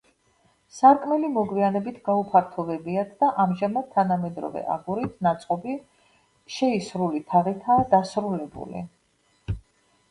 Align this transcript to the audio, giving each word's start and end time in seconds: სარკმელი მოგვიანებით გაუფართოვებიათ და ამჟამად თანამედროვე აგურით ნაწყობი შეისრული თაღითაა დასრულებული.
სარკმელი 0.75 1.27
მოგვიანებით 1.33 1.99
გაუფართოვებიათ 2.07 3.11
და 3.21 3.29
ამჟამად 3.45 3.91
თანამედროვე 3.99 4.65
აგურით 4.77 5.23
ნაწყობი 5.29 5.77
შეისრული 6.59 7.25
თაღითაა 7.35 7.87
დასრულებული. 7.97 8.85